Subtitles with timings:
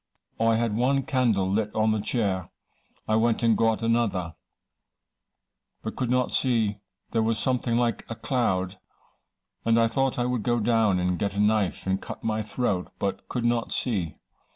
[0.39, 2.49] I had one candle lit on the chair
[3.07, 4.33] I went and got another,
[5.83, 6.79] but could not see,
[7.11, 8.79] there was something like a cloud,
[9.63, 12.89] and I thought I would go down and get a knife and cut my throat,
[12.97, 14.15] but could not see.